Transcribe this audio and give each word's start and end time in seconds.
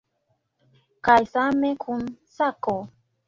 Kaj 1.09 1.19
same 1.33 1.69
kun 1.85 2.01
sako. 2.37 2.75